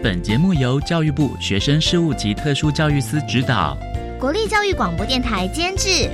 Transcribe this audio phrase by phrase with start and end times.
[0.00, 3.76] 本节目由教育部学生事务及特殊教育司指导，
[4.20, 6.08] 国立教育广播电台监制。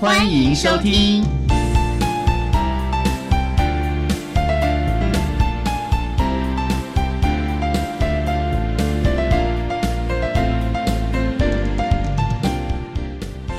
[0.00, 1.22] 欢迎收听。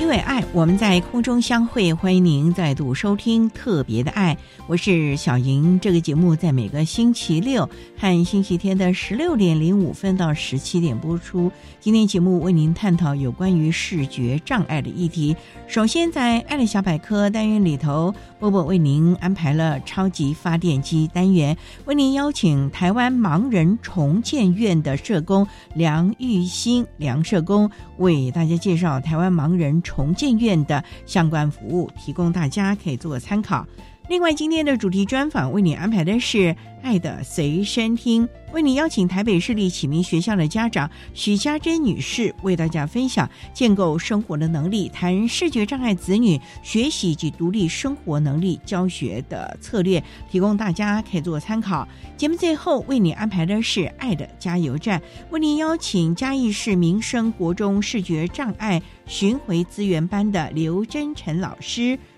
[0.00, 4.36] 因为爱，我们在空中相会，欢迎您再度收听特别的爱。
[4.66, 5.78] 我是小莹。
[5.80, 7.68] 这个节目在每个星期六
[8.00, 11.50] 和星期天的十六点零五分到十七点播出。
[11.80, 15.34] 今天节目为您探讨有关于视觉障碍的议题。
[15.66, 33.66] 首先，在爱的小百科单元里头，波波为您安排了超级发电机单元，为您邀请台湾盲人重建院的社工梁玉兴梁社工为大家介绍台湾盲人重建院的相关服务，提供大家可以做个参考。
[34.08, 36.38] 另外，今天的主题专访为你安排的是
[36.80, 51.86] 《爱的随身听》，为你邀请台北市立启明学校的家长许家珍女士为大家分享建构生活的能力，谈视觉障碍子女学习及独立生活能力教学的策略，提供大家可以做参考。
[52.16, 61.98] 节目最后为你安排的是《爱的加油站》，为您邀请嘉义市民生国中视觉障碍巡回资源班的刘真成老师。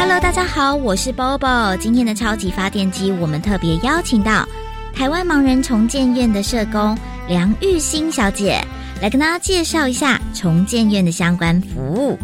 [0.00, 1.76] Hello，大家好，我是 Bobo。
[1.76, 4.46] 今天的超级发电机，我们特别邀请到
[4.94, 8.60] 台湾盲人重建院的社工梁玉欣小姐
[9.02, 12.16] 来跟大家介绍一下重建院的相关服务。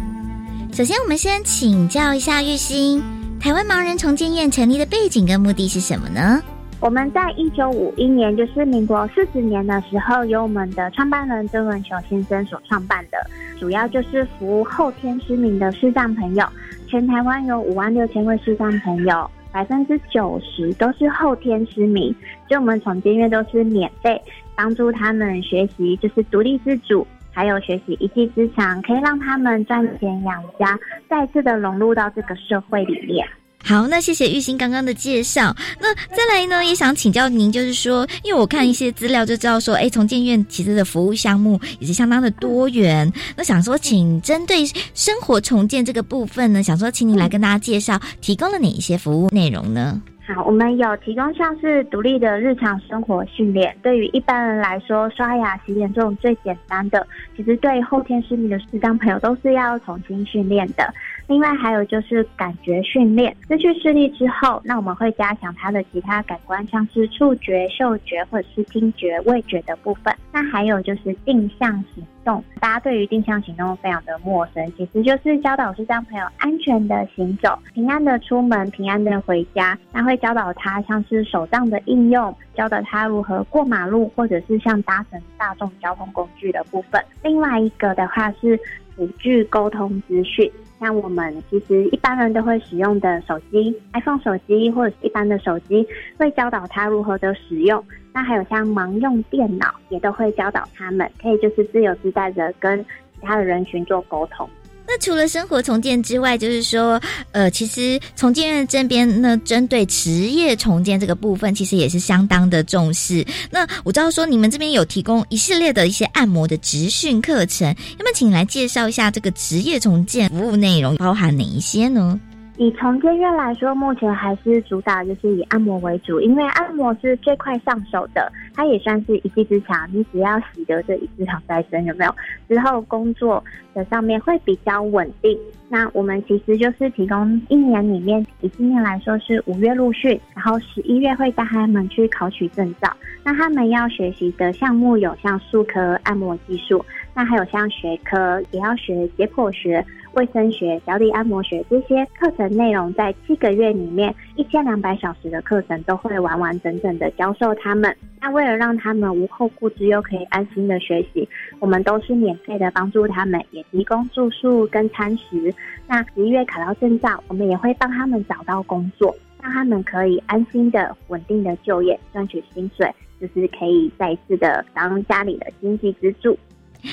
[0.71, 3.03] 首先，我们先请教一下玉欣，
[3.41, 6.41] 台湾盲人重建院成立的背景跟目的是什么呢？
[6.79, 13.17] 我们在一九五一年，就是民国四十年的时候，由我们的创办人曾文雄先生所创办的，
[13.59, 16.47] 主要就是服务后天失明的视障朋友。
[16.87, 22.13] 全台湾有五万六千位视障朋友，百分之九十都是后天失明，
[22.47, 24.21] 所以我们重建院都是免费
[24.55, 30.77] 帮助他们学习，就是独立自主，还有学习一技之长，可以让他们赚钱养家，
[31.09, 33.27] 再次的融入到这个社会里面。
[33.67, 35.55] 好，那谢谢玉兴刚刚的介绍。
[35.81, 43.11] 那再来呢，也想请教您，就是说，因为我看一些资料就知道说，哎，重建院其实的服务项目也是相当的多元。
[43.35, 49.99] 那想说，请针对生活重建这个部分呢，想说，请您来跟大家介绍，提供了哪一些服务内容呢？
[50.27, 57.05] 好，我们有提供像是独立的日常生活训练，对于一般人来说，刷牙、洗脸这种最简单的，
[57.37, 60.91] 其实对后天失明的视障朋友都是要重新训练的。
[61.27, 70.13] 另外还有就是感觉训练，失去视力之后，那我们会加强他的其他感官，像是触觉、嗅觉或者是听觉、味觉的部分。
[70.31, 79.77] 那还有就是定向行动，大家对于定向行动非常的陌生，其实就是教导是让朋友安全的行走，平安的出门，平安的回家。
[79.91, 87.03] 那会教导他像是手杖的应用，教导他如何过马路，或者是像搭乘大众交通工具的部分。
[87.23, 88.59] 另外一个的话是
[88.95, 90.51] 辅具沟通资讯。
[90.79, 95.87] 像我们其实一般人都会使用的手机，iPhone 手机或者是一般的手机，
[96.17, 97.83] 会教导他如何的使用。
[98.13, 102.79] 那还有像盲用电脑，也都会教导他们，可以就是自由自在的跟
[103.13, 104.49] 其他的人群做沟通。
[104.87, 107.01] 那除了生活重建之外，就是说，
[107.31, 113.25] 呃，其实重建院这边呢，针对职业重建这个部分，其实也是相当的重视。
[113.49, 122.19] 那我知道说，你们这边有提供一系列的一些按摩的职训课程，那么请来介绍一下这个职业重建服务内容包含哪一些呢？
[122.57, 129.89] 以重建院来说，目前还是主打就是以按摩为主，因为按摩是最快上手的，它也算是一技之长。
[129.91, 132.15] 你只要习得这一技长在身，有没有？
[132.47, 133.43] 之后工作
[133.73, 135.37] 的上面会比较稳定。
[135.67, 142.89] 那我们其实就是提供一年里面，以今年来说是五月入训，然后十一月会带他们去考取证照。
[143.23, 149.85] 那他们要学习的项目有像术科按摩技术，那还有像学科也要学解剖学。
[150.15, 157.93] 卫生学、脚底按摩学这些课程内容，在七个月里面，一千两百小时的课程都会完完整整的教授他们。
[158.21, 161.27] 那为了让他们无后顾之忧，可以安心的学习，
[161.59, 165.53] 我们都是免费的帮助他们，也提供住宿跟餐食。
[165.85, 172.89] 那十一月考到证照，我们也会帮他们找到工作，让他们可以安心的、稳定的就业，赚取薪水，
[173.19, 176.37] 就是可以再次的当家里的经济支柱。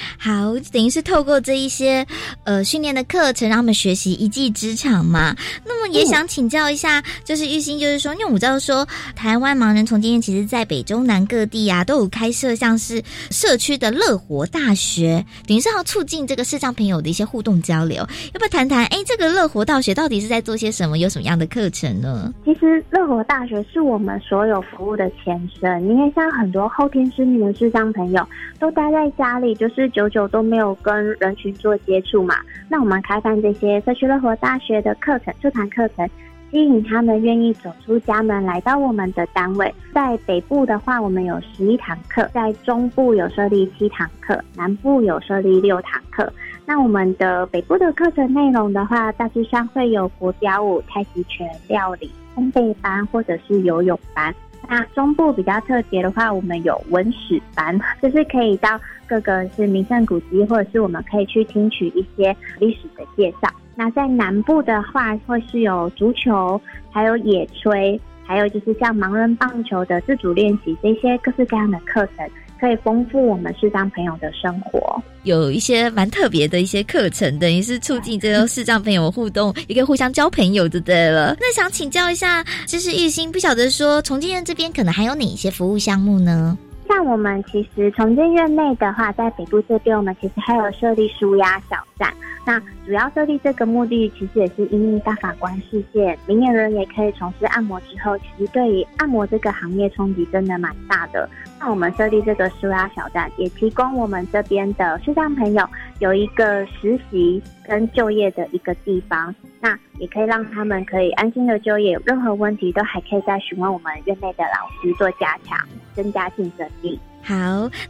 [0.18, 2.06] 好，等于是透过这一些
[2.44, 5.34] 呃训练的课程，让他们学习一技之长嘛。
[5.64, 17.96] 那么也想请教一下，就是玉兴，就是说，因为我知道说，台湾盲人重建院其实在北中南各地啊，都有开设像是社区的乐活大学，等于是要促进这个视障朋友的一些互动交流。
[17.98, 18.84] 要不要谈谈？
[18.86, 20.98] 哎，这个乐活大学到底是在做些什么？
[20.98, 22.32] 有什么样的课程呢？
[22.44, 25.82] 其实乐活大学是我们所有服务的前身。
[25.88, 28.24] 因为像很多后天失明的视障朋友，
[28.60, 29.81] 都待在家里，就是。
[29.82, 32.37] 是久久都没有跟人群做接触嘛？
[32.69, 36.08] 那我们开办这些社区乐活大学的课程、社团课程，
[36.52, 39.75] 吸引他们愿意走出家门来到我们的单位。
[39.93, 46.32] 在北部的话，我们有十一堂课；在中部有设立七堂课，南部有设立六堂课。
[46.64, 54.32] 那我们的北部的课程内容的话，大致上会有国标舞、太极拳、料理、烘焙班或者是游泳班。
[54.68, 63.48] 那中部比较特别的话，我们有文史班，就是可以到各个是名胜古迹，或者是我们可以去听取一些历史的介绍。
[63.74, 66.60] 那在南部的话，会是有足球，
[66.90, 72.28] 还有野炊，还有就是像盲人棒球的自主练习这些各式各样的课程。
[72.62, 81.34] 可以丰富我们视障朋友的生活，有一些蛮特别的一些课程，等于是促进这个视障朋友互动，一个互相交朋友就对了。
[81.40, 86.56] 那想请教一下，就是玉兴，不晓得说重建院这边可能还有哪一些服务项目呢？
[86.88, 92.14] 像我们其实重建院内的话，在北部这边，我们其实还有设立舒压小站。
[92.44, 101.28] 那主要设立这个目的，其实也是因为大法官事件，明眼人也可以从事按摩之后，其实对于按摩这个行业冲击真的蛮大的。
[101.62, 105.64] 那我们设立这个舒压小站，也提供我们这边的视障朋友
[106.00, 109.32] 有一个实习跟就业的一个地方。
[109.60, 115.56] 那也可以让他们可以安心的就业，有任何问题都还可以再询问我们院内的老师做加强，
[115.94, 116.98] 增加竞争力。
[117.22, 117.36] 好，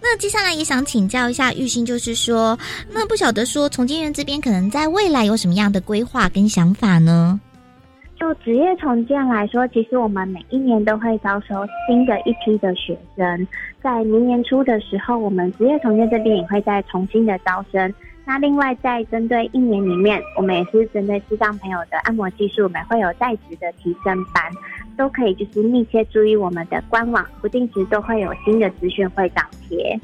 [0.02, 2.58] 那接下来也想请教一下玉兴，就是说，
[2.90, 7.40] 那不晓得说从金院这边可能在未来有什么样的规划跟想法呢？
[8.22, 13.48] 就职业重建来说，其实我们每一年都会招收新的一批的学生，
[13.82, 17.92] 在明年初的时候，我们职业重建这边也会再重新的招生。
[18.24, 24.44] 那另外，在针对一年里面，我们也是针对视障朋友的按摩技术，我们会有在职的提升班，
[24.96, 29.98] 都可以就是密切注意我们的官网，不定时都会有新的资讯会张贴。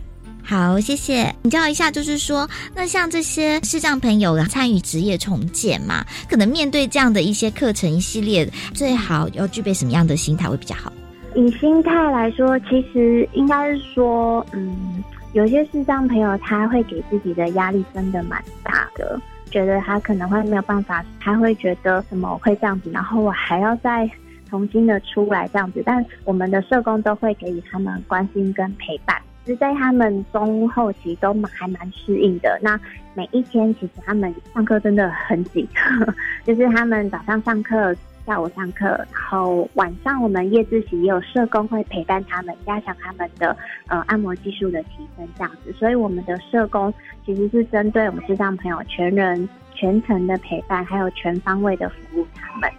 [0.49, 1.31] 好，谢谢。
[1.43, 10.91] 请教一下，就是说，那像这些视障朋友参与职业重建嘛，可能面对这样的一些课程一系列，最好要具备什么样的心态会比较好？
[11.35, 15.05] 以心态来说，其实应该是说，嗯。
[15.35, 19.21] 有些视障朋友，他会给自己的压力真的蛮大的，
[19.51, 24.11] 觉得他可能会没有办法，他会觉得什么会这样子，然后我还要再
[24.49, 25.83] 重新的出来这样子。
[25.85, 32.59] 但我们的社工都会给予他们关心跟陪伴，实在他们中后期都蛮还蛮适应的。
[32.63, 32.79] 那
[33.15, 35.67] 每一天其实他们上课真的很紧，
[36.47, 37.95] 就是他们早上上课。
[38.27, 45.73] 下午上课，然后晚上我们夜自习也有社工会陪伴他们，加强他们的呃按摩技术的提升，这样子。
[45.73, 46.93] 所以我们的社工
[47.25, 52.71] 其实是针对我们智障朋友全人全程的陪伴，还有全方位的服务他们。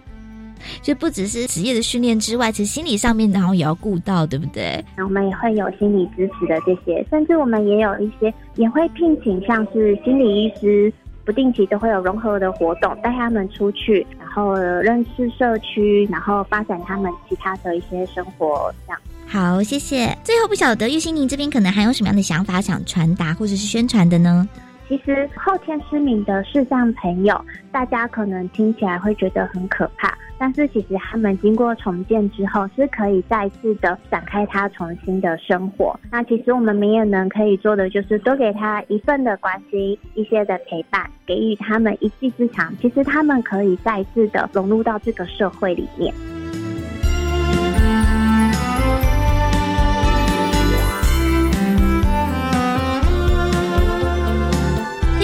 [0.82, 4.84] 就不只是职业的训练之外，其实心理上面然后也要顾到，对不对？
[4.98, 10.92] 那我们也会有心理支持的这些，甚至我们也有一些也会聘请像是心理医师。
[11.26, 18.74] 不定期都会有融合的活动，带他们出去，然后认识社区，然后发展他们其他的一些生活。
[18.88, 20.18] 这样好，谢谢。
[20.24, 24.50] 最后不晓得玉心，您这边可能还有什么样的想法想传达或者是宣传的呢？
[24.90, 27.40] 其实后天失明的视障朋友，
[27.72, 35.98] 大家可能听起来会觉得很可怕，但是其实他们经过重建之后，是可以再次的展开他重新的生活。
[36.12, 42.76] 那其实我们明眼人可以做的，就是多给他一份的关心，一些的陪伴，给予他们一技之长。
[42.82, 46.12] 其实他们可以再次的融入到这个社会里面。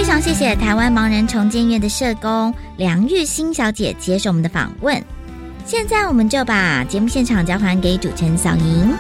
[0.06, 5.04] 非常谢谢台湾盲人重建院的社工梁玉欣小姐接受我们的访问。
[5.66, 8.96] 现在我们就把节目现场交还给主持人小莹。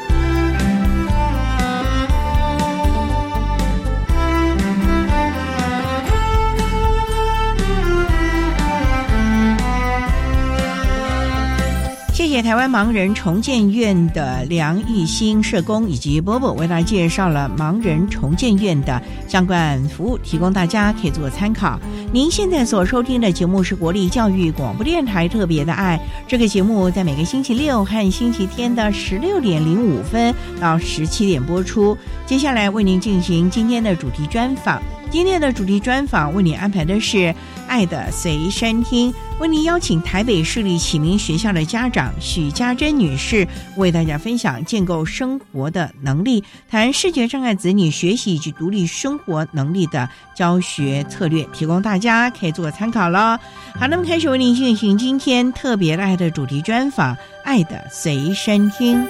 [12.36, 21.80] 谢台湾盲人重建院的梁玉兴社工以及波波为大家介绍了盲人重建院的相关服务，提供大家可以做参考。
[22.12, 31.98] 您现在所收听的节目是国立教育广播电台特别的爱，这个节目在每个星期六和星期天的十六点零五分到十七点播出。
[32.26, 34.82] 接下来为您进行今天的主题专访。
[35.12, 37.18] 今天的主题专访为你安排的是
[37.68, 43.48] 《爱的随身听》，为您邀请台北市立启明学校的家长许家珍女士
[43.78, 53.40] 为大家分享建构生活的能力，谈视觉障碍子女学习以及独立生活能力的教学策略，提供大家可以做个参考了。
[53.80, 59.02] 好，那么开始为您进行今天特别的爱的主题专访，《爱的随身听》。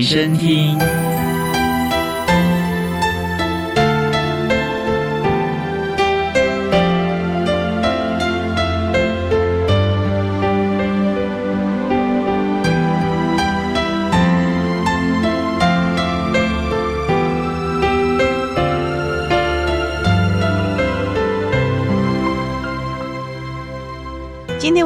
[0.00, 0.99] 随身听。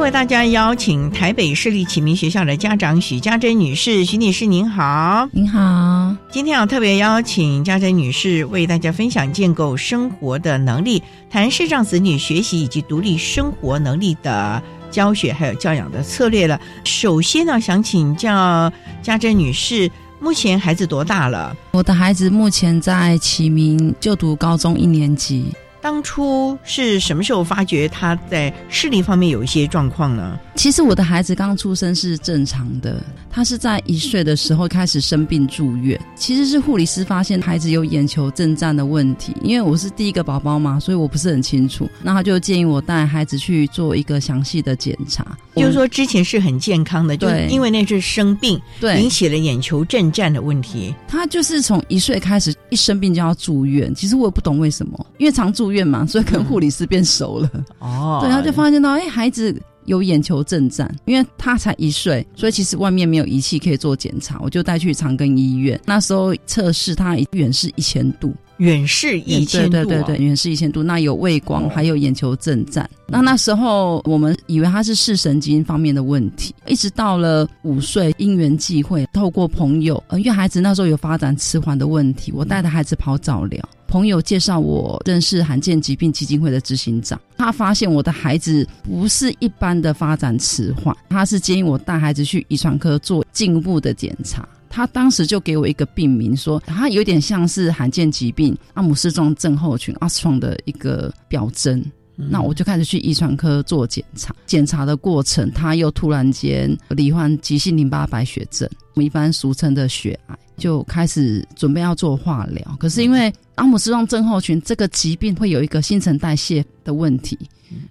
[0.05, 6.15] 为大家邀请台北市立启明学校的家长许家珍女士，许女士您好，您好。
[6.29, 16.61] 今天要特别邀请家珍女士为大家分享建构生活的能力，谈视障子女学习以及独立生活能力的教学还有教养的策略了。
[16.83, 18.71] 首先呢，想请教
[19.01, 21.57] 家珍女士，目前孩子多大了？
[21.71, 25.47] 我的孩子目前在启明就读高中一年级。
[25.85, 30.39] 当初是什么时候发觉他在视力方面有一些状况呢？
[30.55, 36.01] 其实我的孩子刚出生是正常的，他是在一岁的时候开始生病住院。
[36.15, 41.87] 其实是护理师发现孩子有眼球震颤的问题，因为我是第一个宝宝嘛，所以我不是很清楚。
[42.01, 50.95] 那他就建议我带孩子去做一个详细的检查，就是说之前是很健康的，就因为那是生病，对，引起了眼球震颤的问题。
[51.07, 55.74] 他就是从一岁开始一生病就要住院，其实我也不懂为什么，因为常住院。
[55.75, 57.49] 院嘛，所以跟护理师变熟了。
[57.79, 65.79] 哦， 对，然后就发现到，哎，孩子有眼球震颤，因为他才一岁，所以其实外面没有仪器可以做检查，我就带去长庚医院。
[65.85, 72.89] 那时候测试他远视一千度，远视一千度，对对对，远视一千度，那有畏光，还有眼球震颤。
[73.07, 83.61] 那那时候我们以为他是视神经方面的问题，一直到了五岁，因缘际会，透过朋友，呃，因为孩子那时候有发展迟缓的问题，我带着孩子跑早疗。
[83.87, 94.47] 朋友介绍我认识罕见疾病基金会的执行长，他发现我的孩子不是一般的发展迟缓，他是建议我带孩子去遗传科做进一步的检查。
[94.75, 101.81] 他当时就给我一个病名，说他有点像是罕见疾病阿姆斯壮症候群阿斯壮的一个表征。
[102.17, 110.37] 那我就开始去遗传科做检查，检查的过程他又突然间罹患急性淋巴白血症，我们一般俗称的血癌。
[110.57, 117.37] 就开始准备要做化疗，可是因为阿姆斯壮症候群这个疾病会有一个新陈代谢的问题，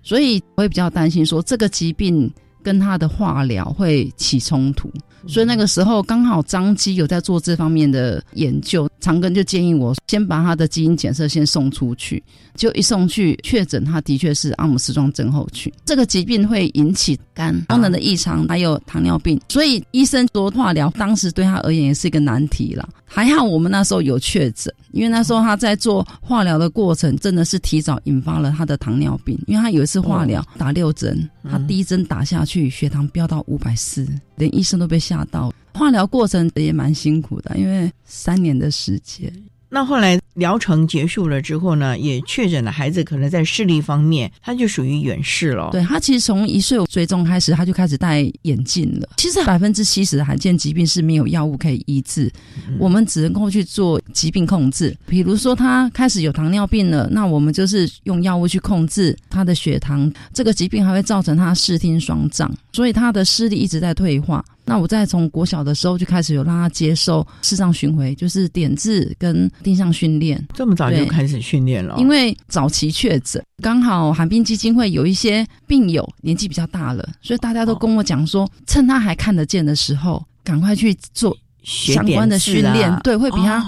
[0.02, 2.30] 所以我也比较担心说这个疾病
[2.64, 4.90] 跟他的化疗会起冲突。
[5.26, 12.23] 所以那个时候刚好张基有在做这方面的研究，长庚就建议我先把他的基因检测先送出去，
[12.54, 15.70] 就一送去确诊，他的确是阿姆斯壮症候群。
[15.84, 22.88] 这个疾病会引起肝功能的异常，还有糖尿病，所以医生说化疗当时对他而言也是一个难题了。
[23.04, 29.38] 还好我们那时候有确诊，因为那时候他在做化疗的过程，真的是提早引发了他的糖尿病。
[29.46, 35.52] 因为他有一次化疗打六针，他第一针打下去，血糖飙到五百四，连医生都被吓到。
[35.74, 39.32] 化疗过程也蛮辛苦的，因为三年的时间。
[39.70, 45.70] 那后来疗程结束了之后呢，也确诊了孩子可能在视力方面，他就属于远视了。
[45.72, 49.08] 对他其实从一岁追踪开始，他就开始戴眼镜了。
[49.16, 52.30] 其实百分之七十的罕见疾病是没有药物可以医治，
[52.78, 54.96] 我们只能够去做疾病控制。
[55.06, 60.08] 比如说他开始有糖尿病了，那我们就是用药物去控制他的血糖。
[60.32, 64.44] 这个疾病还会造成他视听双障，所以他的视力一直在退化。
[64.64, 70.42] 那我在从国小的时候就开始有让他接受视障巡回，就是点字跟定向训练。
[70.54, 71.97] 这么早就开始训练了？
[71.99, 83.64] 因为早期确诊，刚好寒冰基金会有一些病友年纪比较大了，所以大家都跟我讲说，趁他还看得见的时候，赶快去做相关的训练，对，会比他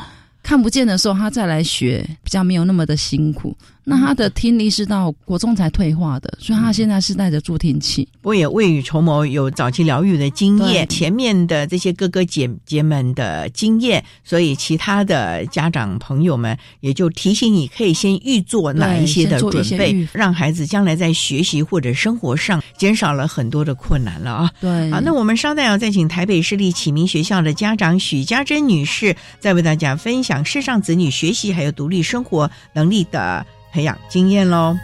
[0.46, 3.52] 看不见的时候他再来学，比较没有那么的辛苦。
[3.88, 8.08] 那他的听力是到国中才退化的，所以他现在是带着助听器。
[8.22, 24.50] 我也未雨绸缪，有早期疗愈的经验，前面的这些哥哥姐姐们的经验，所以其他的家长朋友们也就提醒你，可以先预做哪一些的准备，让孩子将来在学习或者生活上减少了很多的困难了啊。
[24.60, 33.46] 对，好，那我们稍待要再请台北市立启明学校的家长许家珍女士，再为大家分享视障子女学习还有独立生活能力的。
[33.76, 34.74] 培养经验喽。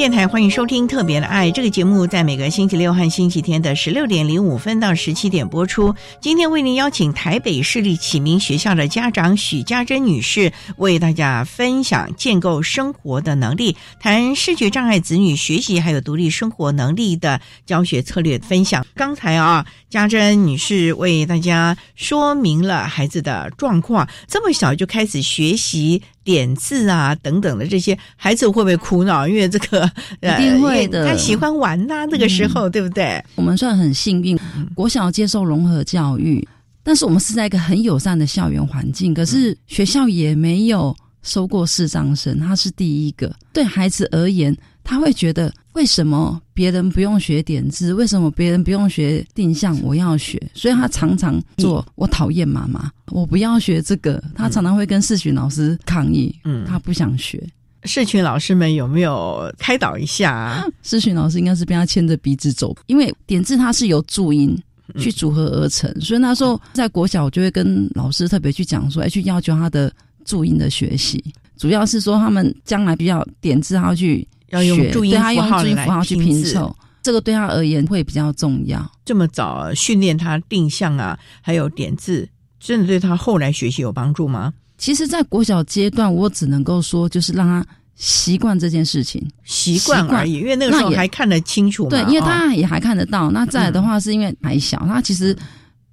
[0.00, 5.94] 电台欢迎收听《特别的爱》这个节目，在每个星期六和星期天的十六点零五分到十七点播出。
[6.22, 18.86] 今天为您邀请台北市立启明学校的家长许家珍女士，为大家分享建构生活的能力，谈视觉障碍子女学习还有独立生活能力的教学策略分享。
[18.94, 26.02] 刚才啊，家珍女士为大家说明了孩子的状况，这么小就开始学习。
[26.30, 29.26] 点字啊，等等的这些，孩子会不会苦恼？
[29.26, 29.90] 因为这个
[30.22, 33.20] 一定会的，他喜欢玩呐，那个时候对不对？
[33.34, 34.38] 我们算很幸运，
[34.74, 36.46] 国小接受融合教育，
[36.84, 43.34] 但是我们是在一个很友善的校园环境，可是学校也没有收过视障生，他是第一个。
[43.52, 44.56] 对孩子而言。
[44.82, 50.40] 他会觉得为什么别人不用学点字，为什么别人不用学定向，我要学？
[50.52, 51.86] 所以他常常做。
[51.94, 54.22] 我讨厌妈妈，我不要学这个。
[54.34, 57.42] 他常常会跟世群老师抗议，嗯，他不想学。
[57.84, 60.66] 视群老师们有没有开导一下啊？
[60.82, 64.54] 视群老师应该是被他牵着鼻子走，因为点字它是由注音
[64.98, 69.90] 去组合而成，所以那时候在国小，我就会跟老师特别去讲说，哎，去要求他的
[70.26, 71.24] 注音的学习，
[71.60, 74.26] 主要是说他们将来比较点字，他要去。
[74.50, 78.84] 要用注音符号去拼凑，这个对他而言会比较重要。
[79.04, 84.52] 这么早训练他定向啊，还有点字，真的对他后来学习有帮助吗？
[84.76, 90.32] 其实，在国小阶段，我只能够说，就是让他习惯这件事情，习惯而已。
[90.32, 93.30] 因为那个时候还看得清楚嘛，对，因为他也还看得到。
[93.30, 95.36] 那再来的话，是因为还小，他其实。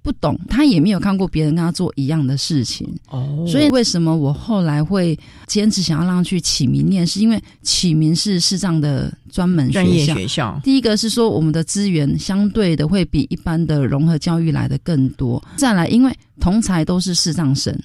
[0.08, 5.14] 不懂，他也没有看过别人跟他做一样的事情，哦，所以为什么我后来会
[5.46, 10.58] 坚持想要让他去启明念，是因为启明是视障的专门专业学校。
[10.64, 17.78] 第一个是说我们的资源相对的会比一般的融合教育来的更多，再来因为同才都是视障生，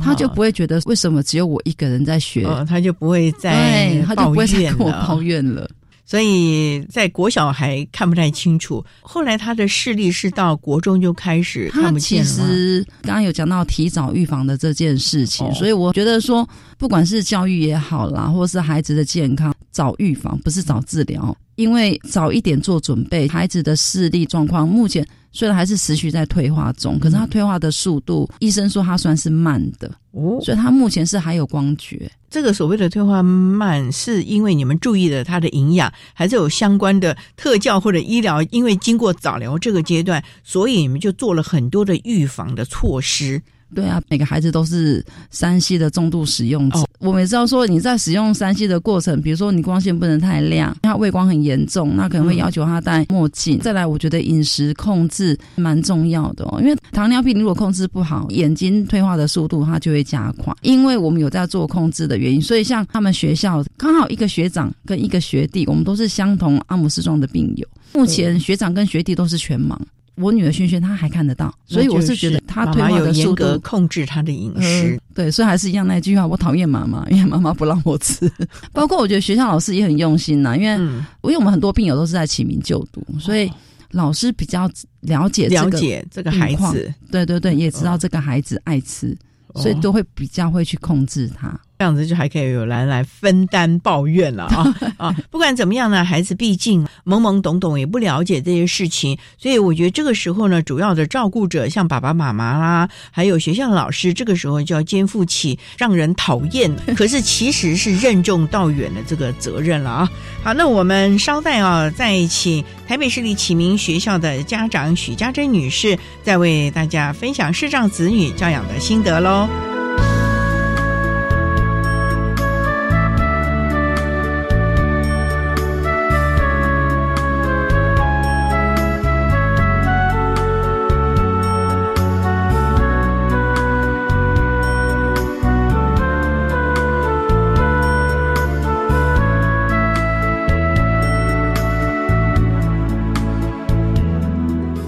[0.00, 5.68] 他就不会觉得为什么只有我一个人在学，他就不会再他就不会再跟我抱怨了。
[6.06, 12.24] 所以在国小还看不太清楚，后来他的视力是到国中就开始看不见了。
[12.24, 25.06] 其实刚刚有讲到提早预防的这件事情，所以我觉得说，不管是教育也好啦，或是孩子的健康，早预防不是早治疗，因为早一点做准备，孩子的视力状况目前。
[25.34, 32.10] 虽然还是持续在退化中，可是它退化的速度，医生说它算是慢的哦，所以它目前是还有光觉。
[32.30, 38.40] 这个所谓的退化慢，是因为你们注意了它的营养，还是有相关的特教或者医疗？
[38.44, 43.42] 因为经过早疗这个阶段，所以你们就做了很多的预防的措施。
[43.74, 46.84] 对啊，每个孩子都是三 C 的重度使用者。
[47.00, 53.58] 我们也知道说，你在使用三 C 的过程，比如说你光线不能太亮，他畏光很严重，那可能会要求他戴墨镜。
[53.58, 60.54] 再来，我觉得饮食控制蛮重要的哦，因为糖尿病如果控制不好，眼睛退化的速度它就会加快。
[60.62, 67.66] 因为我们有在做控制的原因，所以像他们学校刚好一个学长跟一个学弟，我们都是相同阿姆斯壮的病友。
[67.92, 69.76] 目前学长跟学弟都是全盲。
[70.16, 78.30] 我女儿萱萱她还看得到，所以我是觉得她退化的速度控制她的饮食，对，所以还是一样那句话，我讨厌妈妈，因为妈妈不让我吃。
[78.72, 80.76] 包括我觉得学校老师也很用心呐，因为
[81.22, 83.50] 因为我们很多病友都是在启明就读，所以
[83.90, 89.16] 老师比较了解了解这个孩子，对对对，也知道这个孩子爱吃，
[89.56, 91.58] 所以都会比较会去控制他。
[91.76, 95.16] 这样子就还可以有人来分担抱怨了啊 啊！
[95.30, 110.10] 不管怎么样呢，孩子毕竟懵懵懂懂，也不了解这些事情，所以我觉得这个时候呢，主要的照顾者像爸爸妈妈啦，还有学校老师，这个时候就要肩负起让人讨厌， 可是其实是任重道远的这个责任了啊！
[110.44, 119.48] 好，那我们稍待啊，再请台北市立启明学校的家长许家珍女士，再为大家分享视障子女教养的心得喽。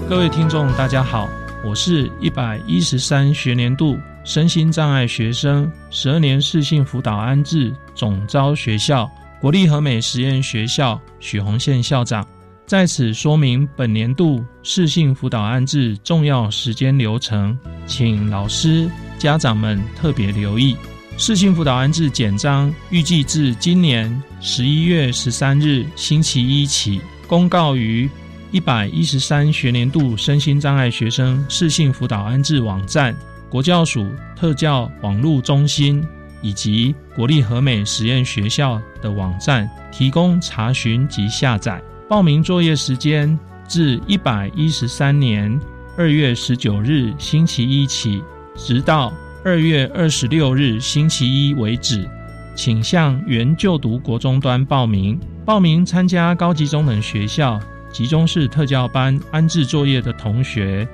[0.09, 1.27] 各位听众，大家好，
[1.65, 12.25] 我是一百一十三学年度身心障碍学生十二年适性辅导安置总招学校国立和美实验学校许宏宪校长，
[12.65, 18.89] 在此说明本年度适性辅导安置重要时间流程，请老师
[19.19, 20.77] 家长们特别留意。
[21.17, 28.09] 适性辅导安置简章预计至今年十一月十三日星期一起公告于。
[28.51, 33.15] 一百一十三学年度身心障碍学生适性辅导安置网站、
[33.49, 36.01] 国教署特教网络中心
[36.41, 41.81] 以及国立和美实验学校的网站提供查询及下载。
[42.07, 45.59] 报名作业时间自一百一十三年
[45.97, 48.23] 二月十九日星期一起，
[48.55, 49.11] 直到
[49.43, 52.07] 二月二十六日星期一为止。
[52.55, 55.19] 请向原就读国中端报名。
[55.45, 57.59] 报名参加高级中等学校。
[57.91, 60.87] 集中式特教班安置作业的同学，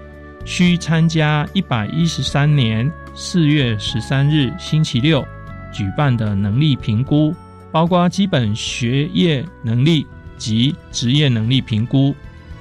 [0.45, 5.25] 需参加一百一十三年四月十三日星期六
[5.71, 7.35] 举办的能力评估，
[7.71, 10.05] 包括基本学业能力
[10.37, 12.15] 及职业能力评估。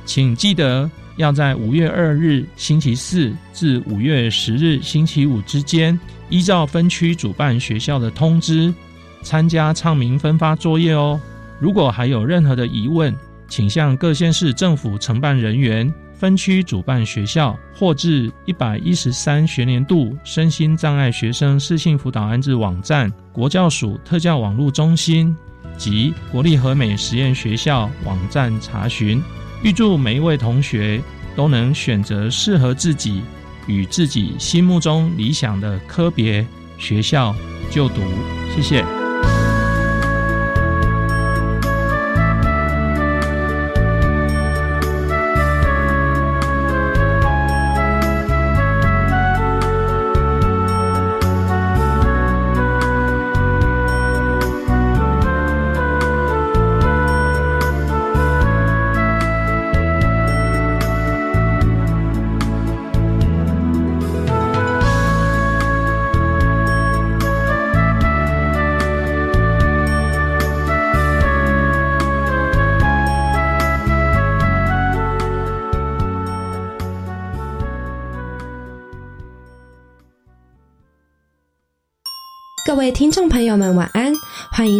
[0.05, 8.75] 请记得要在五月二日星期四至五月十日星期五之间，依照分区主办学校的通知，
[9.23, 11.21] 参加唱名分发作业哦。
[11.61, 13.15] 如果还有任何的疑问，
[13.53, 25.37] 请向各县市政府承办人员、分区主办学校或至一百一十三学年度身心障碍学生适性辅导安置网站、国教署特教网络中心
[25.77, 29.23] 及国立和美实验学校网站查询。
[29.63, 30.99] 预祝每一位同学
[31.37, 33.21] 都能选择适合自己
[33.67, 36.47] 与自己心目中理想的科别
[36.79, 37.37] 学校
[37.71, 38.01] 就读。
[38.57, 39.02] 谢谢。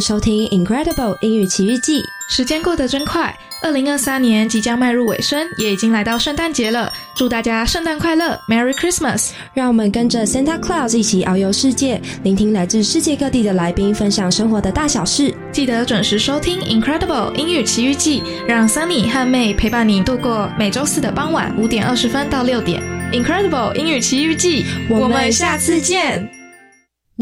[0.03, 2.03] 收听《Incredible 英语奇遇记》。
[2.29, 6.93] 时间过得真快，二零二三年即将迈入尾声，也已经来到圣诞节了。
[7.15, 9.31] 祝大家圣诞快乐，Merry Christmas！
[9.55, 15.35] 让我们跟着 Santa Claus 一起遨游世界，聆听来自世界各地的来宾分享生活的大小事。
[15.53, 22.83] 记得准时收听《Incredible 英语奇遇记》，让 Sunny 和 May 陪伴你度过每周四的傍晚五点二十分到六点。
[23.13, 26.42] Incredible 英语奇遇记，我们下次见。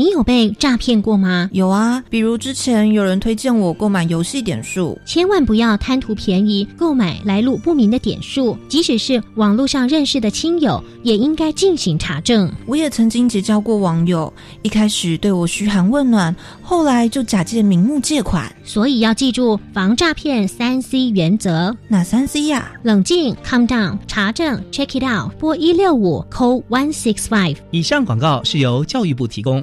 [0.01, 1.51] 你有被诈骗过吗？
[1.53, 12.51] 有啊，比如之前有人推荐我购买游戏点数，千万不要贪图便宜购买来路不明的点数，即使是网络上认识的亲友，也应该进行查证。
[12.65, 14.33] 我也曾经结交过网友，
[14.63, 21.77] 一开始对我嘘寒问暖，后来就假借名目借款，所以要记住防诈骗三 C 原则。
[21.89, 22.73] 哪三 C 呀？
[22.85, 27.57] 冷静，calm down，查证，check it out，拨一六五，call one six five。
[27.71, 29.63] 以上广告是由教育部提供。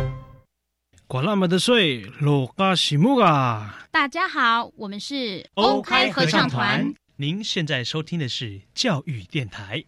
[1.11, 3.85] 管那么的水，罗嘎西木啊！
[3.91, 6.93] 大家好，我们是欧开合唱团。
[7.17, 9.83] 您现在收听的是教育电台。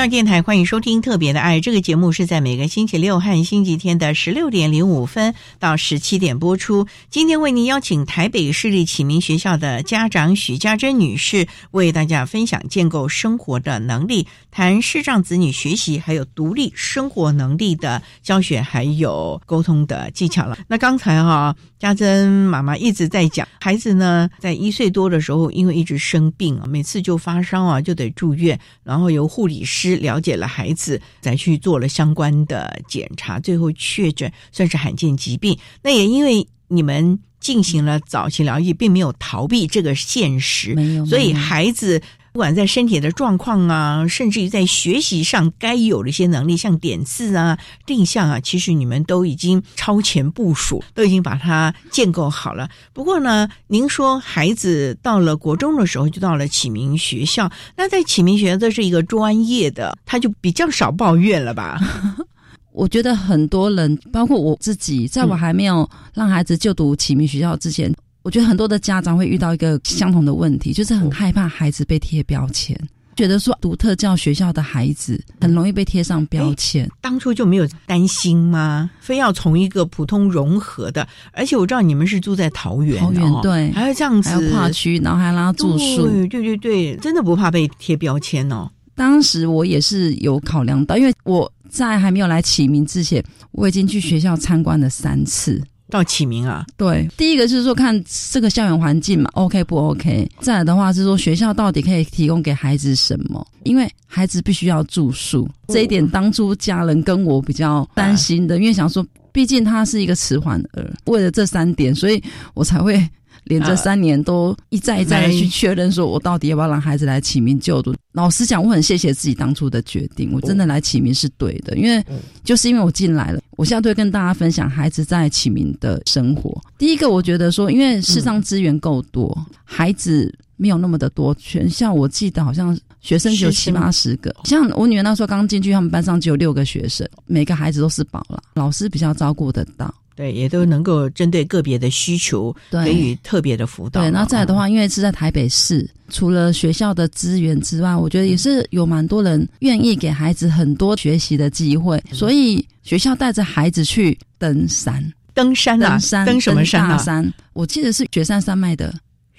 [0.00, 6.86] 教电台欢迎收听《特别的爱》这个节目，是在每个星期六和星期天的十六点零五分到十七点播出。
[7.10, 20.56] 今天为您邀请台北市立启明学校的家长许家珍女士，为大家分享建构生活的能力，谈视障子女学习还有独立生活能力的教学还有沟通的技巧了。
[20.66, 29.89] 那刚才哈，家珍妈妈一直在讲，孩子呢在一岁多的时候，因为一直生病啊，每次就发烧啊，就得住院，然后由护理师。
[29.96, 35.58] 了解了孩子，再去做了相关的检查，最后确诊算是罕见疾病。
[35.82, 40.74] 那也因为你们进行了早期疗愈，并没有逃避这个现实，
[41.06, 42.02] 所以孩子。
[42.32, 52.68] 不管在身体的状况啊，甚至于在学习上该有的一些能力，像点字啊、定向啊，其实你们都已经超前部署，都已经把它建构好了。
[52.92, 61.80] 不过呢，您说孩子到了国中的时候就到了启明学校，那在启明学校这是一个专业的，他就比较少抱怨了吧？
[62.72, 67.92] 我觉得很多人，包括我自己，在我还没有让孩子就读启明学校之前。
[68.22, 72.78] 我觉得很多的家长会遇到一个相同的问题，就是很害怕孩子被贴标签，
[73.16, 76.88] 觉得说独特教学校的孩子很容易被贴上标签。
[77.00, 78.90] 当初就没有担心吗？
[79.00, 88.70] 非要从一个普通融合的，而且我知道你们是住在桃园，桃园对，还要这样子，还要跨区，然后还拉住宿，对对对，真的不怕被贴标签哦。
[88.94, 95.62] 当时我也是有考量到，因为我在还没有来起名之前，我已经去学校参观了三次。
[95.90, 100.26] 到起名啊，对，第一个就是说看这个校园环境嘛，OK 不 OK？
[100.40, 103.46] 再来的话是说学校到底可以提供给孩子什么？
[103.64, 112.22] 因为孩子必须要住宿，这一点当初家人跟我比较担心的，因为想说，毕竟他是一个迟缓儿，为了这三点，所以
[112.54, 113.06] 我才会。
[113.50, 117.92] 连这三年都一再一再的去确认，说我到底要不要让孩子来启明就读？
[118.12, 122.04] 老实讲，我很谢谢自己当初的决定，我真的来启明是对的，因为
[122.44, 126.56] 就是因为我进来了，我现在会跟大家分享孩子在启明的生活。
[126.78, 139.92] 第一个，我觉得说，因为市上资源够多，孩子没有那么的多，全校我记得好像学生只有七八十个，像我女儿那时候刚进去，他们班上只有六个学生，每个孩子都是宝了，老师比较照顾得到。
[140.14, 144.02] 对，也都能够针对个别的需求给予特别的辅导。
[144.02, 156.98] 对，那再来的话，因为是在台北市，除了学校的资源之外，我觉得也是有蛮多人愿意给孩子很多学习的机会，所以学校带着孩子去登山，登山啊，登什么山啊？
[156.98, 158.92] 山，我记得是雪山山脉的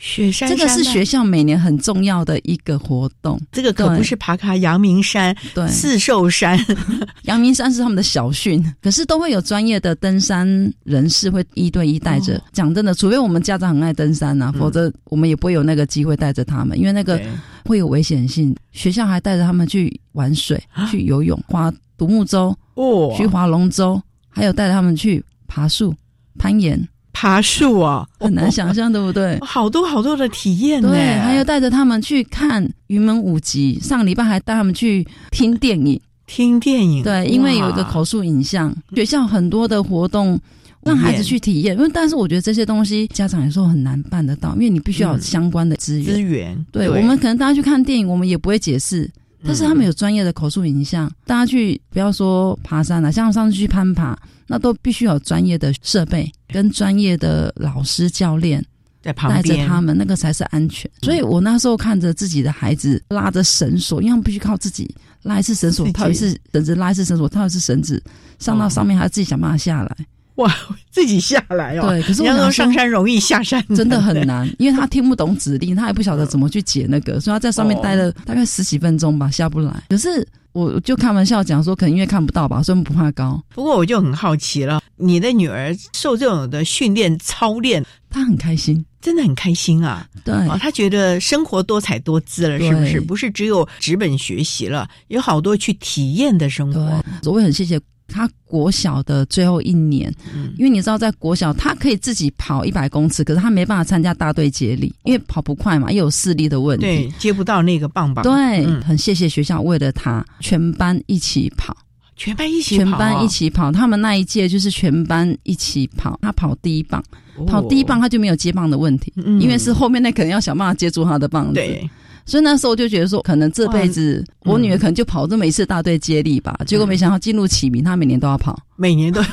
[0.03, 3.39] 雪山这个是学校每年很重要的一个活动。
[3.51, 6.59] 这个可不是爬卡阳明山、对四寿山，
[7.25, 10.47] 阳明山是他们的小训，可是都会有专业的登山
[10.85, 12.41] 人士会一对一带着。
[12.51, 17.21] 讲真的，除非我们家长很爱登山呐、否则我们也不会有那个机会带着他们，因为那个
[17.65, 18.55] 会有危险性。
[18.71, 20.59] 学校还带着他们去玩水、
[20.89, 25.93] 去游泳、划独木舟、啊哦去划龙舟，还有带着他们去爬树、
[26.39, 26.81] 攀岩。
[27.13, 29.37] 爬树啊，很难想象，对不对？
[29.41, 30.89] 好多好多的体验呢。
[30.89, 37.03] 对，还有带着他们去看云门舞集，上个礼拜还带他们去听电影，听电影。
[37.03, 40.39] 对，因为有一个口述影像，学校很多的活动
[40.83, 41.75] 让孩子去体验。
[41.77, 46.05] 因为但是我觉得这些东西家长有时候很难办得到，因为你必须要有相关的资源。
[46.05, 49.09] 资源，对我们可能大家去看电影，我们也不会解释。
[49.43, 54.15] 但是他们有专业的口述影像，大家去不要说爬山了，像上次去攀爬，
[54.51, 58.63] 那都必须有专业的设备跟专业的老师教练
[59.01, 60.91] 在旁带着，他们，那个才是安全。
[61.01, 68.03] 所以我那时候看着自己的孩子拉着绳索，因为他们必须靠自己拉一次绳索，套一次绳子，拉一次绳索，套一次绳子，
[68.37, 69.97] 上到上面还要自己想办法下来。
[70.35, 70.53] 哇，
[70.91, 71.89] 自己下来哦。
[71.89, 79.83] 对，可是我说上山容易下山真的很难， 因为他听不懂指令，他也不晓得怎么去解那个，所以他在上面待了大概十几分钟吧，下不来。
[79.89, 83.41] 可是我就开玩笑讲说，可能因为看不到吧，所以不怕高。
[83.53, 90.07] 不过我就很好奇了，你的女儿受这种的训练操练，她很开心，真的很开心啊。
[90.23, 93.01] 对，哦，她觉得生活多彩多姿了，是不是？
[93.01, 97.03] 不是只有纸本学习了，有好多去体验的生活。
[97.23, 97.79] 我也很谢谢
[98.11, 106.85] 他国小的最后一年，嗯因为你知道，在国小他可以自己跑一百公尺，可是他没办法参加大队接力，因为跑不快嘛，又有视力的问题。
[106.85, 108.23] 对，接不到那个棒棒。
[108.23, 111.75] 对，嗯很谢谢学校为了他，全班一起跑，
[112.15, 113.71] 全班一起跑啊全班一起跑。
[113.71, 117.03] 他们那一届就是全班一起跑，他跑第一棒，
[117.47, 121.53] 跑第一棒他就没有接棒的问题，因为是后面那可能要想办法接住他的棒子。
[121.53, 121.89] 对。
[122.25, 126.57] 所以那时候我就觉得说，可能这辈子我女儿可能就跑这么一次大队接力吧。
[126.65, 128.57] 结果没想到进入启明，她每年都要跑。
[128.75, 129.27] 每年都要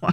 [0.00, 0.12] 跑。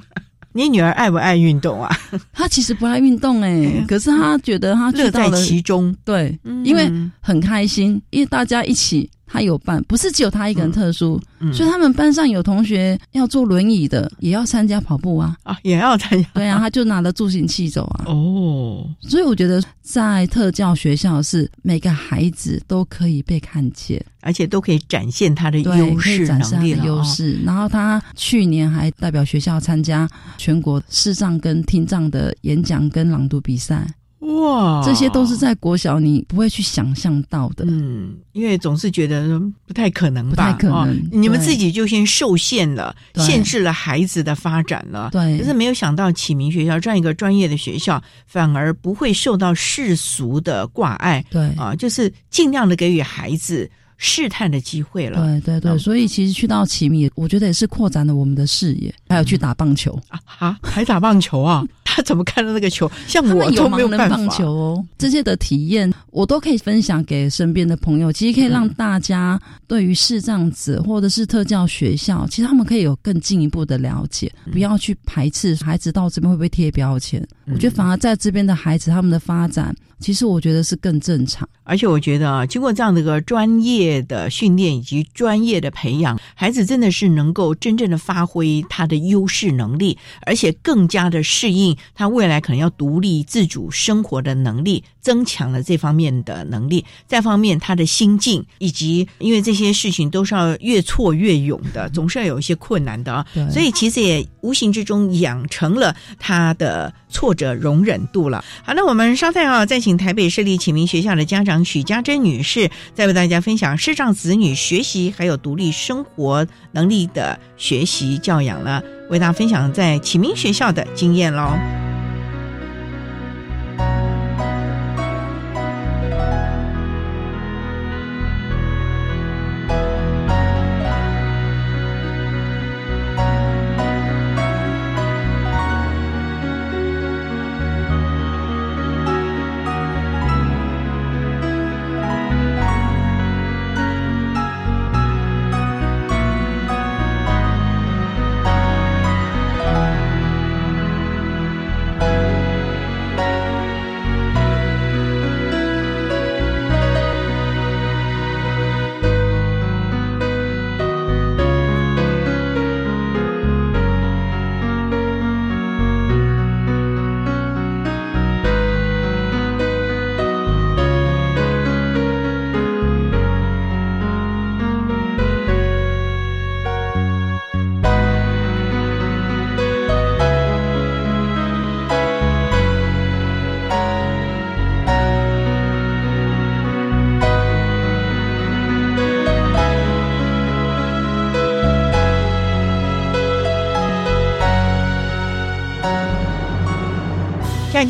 [0.52, 1.96] 你女儿爱不爱运动啊？
[2.34, 5.96] 她其实不爱运动哎、 可是她觉得她乐在其中。
[6.04, 15.38] 对，嗯因为很开心，因为大家一起，她有伴，不是只有他一个人特殊，嗯所以他们班上有同学要坐轮椅的，也要参加跑步啊。
[15.44, 16.28] 啊，也要参加。
[16.34, 18.06] 对啊，他就拿着助行器走啊。
[18.08, 26.88] 哦，所以我觉得在特教学校是每个孩子都可以被看见，而且都可以展现他的对，优势展示他的能力了哦。
[26.88, 27.40] 优势。
[27.46, 33.88] 然后他去年还代表学校参加全国视障跟听障的演讲跟朗读比赛。
[34.20, 37.64] 哇，这些都是在国小你不会去想象到的。
[37.68, 45.10] 嗯，因为总是觉得嗯不太可能吧，不太可能哦你们自己就先受限了，限制了孩子的发展了。
[45.12, 51.24] 对可是没有想到启明学校这样一个专业的学校，反而不会受到世俗的挂碍。
[51.30, 53.70] 对啊，就是尽量的给予孩子
[54.02, 55.20] 试探的机会了。
[55.24, 60.00] 对对对，嗯所以其实去到奇米，我觉得也是扩展了我们的视野，还有去打棒球。
[60.40, 61.64] 啊，还打棒球啊？
[61.84, 62.90] 他怎么看到那个球？
[63.08, 64.16] 像我都没盲人办法。
[64.16, 77.22] 棒球哦，这些的体验我都可以分享给身边的朋友，其实可以让嗯大家对于视障者或者是特教学校，其实他们可以有更进一步的了解，嗯不要去排斥孩子到这边会不会贴标签。
[77.52, 81.48] 我觉得反而在这边的孩子他们的发展，其实我觉得是更正常。
[81.64, 96.84] 而且我觉得啊，经过这样的一个专业的训练以及专业的培养，孩子真的是能够真正的发挥他的优势能力，而且更加的适应他未来可能要独立自主生活的能力，增强了这方面的能力。
[97.06, 103.24] 再方面，他的心境以及因为这些事情都是要越挫越勇的，总是要有一些困难的啊。
[103.32, 108.44] 对所以其实也无形之中养成了他的挫折容忍度了。
[108.64, 121.89] 好，那我们稍待啊，再请台北市立启明学校的家长许家珍女士，再为大家分享视障子女学习还有独立生活能力的学习教养了，为大家分享在启明学校的经验喽。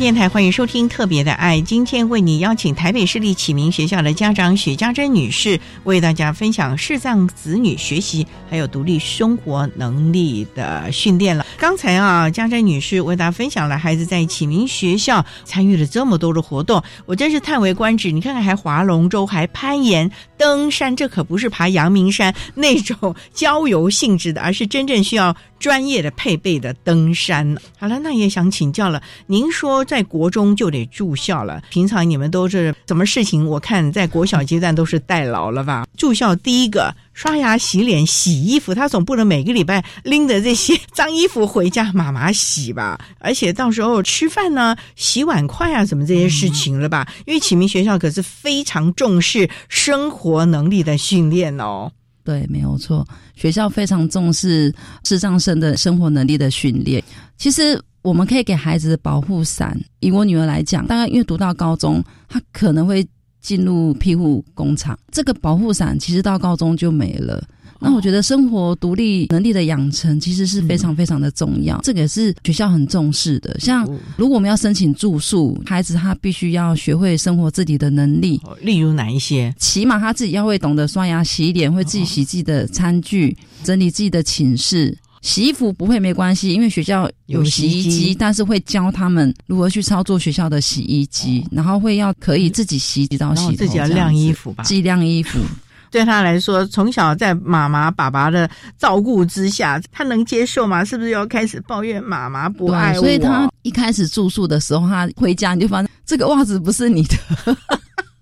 [0.00, 1.58] 电台，欢迎收听《特别的爱》。
[1.62, 11.44] 今天为你邀请台北市立启明学校的家长许家珍女士，为大家分享视障子女学习还有独立生活能力的训练了。
[11.58, 18.10] 刚才啊，家珍女士为大家分享了孩子在启明学校参与了这么多的活动，我真是叹为观止。
[18.10, 27.54] 你看看，还划龙舟，还攀岩、登山，这可不是爬阳明山那种郊游性质的，而是真正需要专业的配备的登山。
[27.78, 33.44] 好了，那也想请教了，您说在国中就得住校了，平常你们都是什么事情？
[33.44, 35.84] 我看在国小阶段都是代劳了吧？
[35.96, 43.00] 住校第一个刷牙、洗脸、洗衣服，他总不能每个礼拜拎着这些脏衣服回家妈妈洗吧？
[43.18, 47.12] 而且到时候吃饭呢、洗碗筷啊，什么这些事情了吧？
[47.26, 51.90] 因为启明学校可是非常重视生活能力的训练哦。
[52.22, 54.72] 对，没有错，学校非常重视
[55.02, 57.02] 智障生的生活能力的训练。
[57.36, 63.06] 其实我们可以给孩子的保护伞，以我女儿来讲，大概因为读到高中，她可能会
[63.40, 67.42] 进入庇护工厂，这个保护伞其实到高中就没了。
[67.82, 73.58] 那我觉得生活独立能力的养成其实是非常非常的重要，这个也是学校很重视的。
[73.58, 73.88] 像
[74.18, 79.54] 如果我们要申请住宿，孩子他必须要学会生活自己的能力，例如哪一些？
[79.58, 84.94] 起码他自己要会懂得刷牙、洗脸，会自己洗自己的餐具，整理自己的寝室。
[85.20, 95.38] 洗衣服不会没关系，因为学校有洗衣机，但是会教他们如何去操作学校的洗衣机，然后会要可以自己洗洗澡、洗头，自己要晾衣服吧，自己晾衣服。
[95.90, 98.48] 对他来说，从小在妈妈、爸爸的
[98.78, 100.84] 照顾之下，他能接受吗？
[100.84, 103.00] 是不是要开始抱怨妈妈不爱我？
[103.00, 107.16] 所以他一开始住宿的时候，他回家你就发现这个袜子不是你的。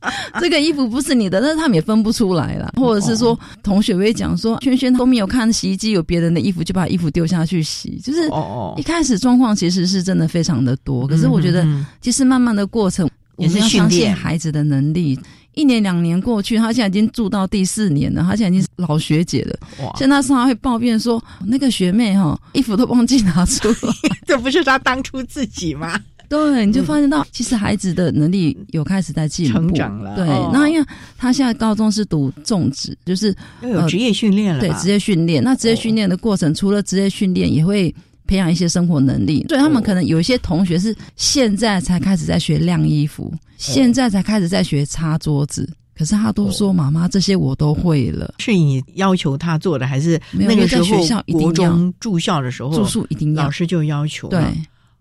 [0.41, 8.29] 这个衣服不是你的，但是他们也分不出来了，或者是说同学会讲说，轩轩都没有看洗衣机有别人的衣服，就把衣服丢下去洗，就是
[8.77, 11.07] 一开始状况其实是真的非常的多。
[11.07, 11.67] 可是我觉得，
[12.01, 15.19] 其实慢慢的过程，也是相信孩子的能力。
[15.55, 19.59] 一年两年过去，他现在已经住到第四年了，他现在已经是老学姐了。
[19.97, 23.93] 现在常常会抱怨说，那个学妹哈，衣服都忘记拿出来，
[24.25, 26.01] 这不是他当初自己吗？
[26.29, 30.15] 对，你就发现到，其实孩子的能力有开始在进步，成长了。
[30.15, 34.61] 对，那因为他现在高中是读种植，就是要有职业训练了。
[34.61, 35.43] 对，职业训练。
[35.43, 37.95] 那职业训练的过程，除了职业训练，也会
[38.27, 39.47] 培养一些生活能力。
[39.49, 45.69] 所以他们可能有一些同学是现在才开始在学晾衣服，现在才开始在学擦桌子。
[45.97, 54.41] 可是他都说：“妈妈，这些我都会了。”是你要求他做的，还是那个时候学校国中住校的时候住宿一定要老师就要求对。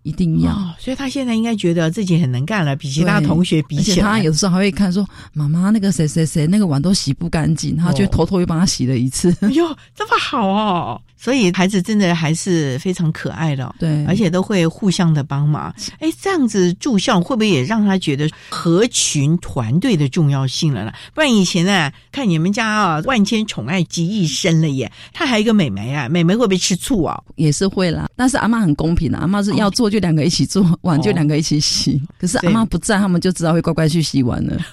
[0.08, 4.08] 一定要，所以他现在应该觉得自己很能干了，比其他同学比起来。
[4.08, 9.36] 他有时候还会看说：“妈妈，那个谁谁谁那个碗都洗不干净。”他就偷偷又帮他洗了一次。
[9.52, 11.02] 哟，这么好哦！
[11.20, 15.74] 所以孩子真的还是非常可爱的，对，而且都会互相的帮忙。
[16.00, 20.94] 哎，这样子住校会不会也让他觉得合群团队的重要性了呢？
[21.16, 24.90] 不然以前呢，看你们家啊，万千宠爱集一身了耶。
[25.12, 27.20] 他还有一个美眉啊，美眉会不会吃醋啊？
[27.36, 32.02] 也是会啦，但是阿妈很公平的，阿妈是要做就两个一起做，碗就两个一起洗。
[32.20, 34.58] 可是阿妈不在，他们就知道会乖乖去洗碗了。